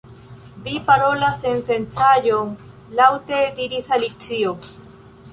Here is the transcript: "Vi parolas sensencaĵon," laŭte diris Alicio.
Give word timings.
"Vi 0.67 0.71
parolas 0.85 1.35
sensencaĵon," 1.41 2.49
laŭte 3.01 3.41
diris 3.59 3.91
Alicio. 3.99 4.55